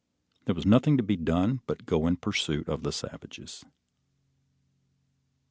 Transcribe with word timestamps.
There 0.45 0.55
was 0.55 0.65
nothing 0.65 0.97
to 0.97 1.03
be 1.03 1.15
done 1.15 1.61
but 1.67 1.85
go 1.85 2.07
in 2.07 2.17
pursuit 2.17 2.67
of 2.67 2.81
the 2.81 2.91
savages. 2.91 3.63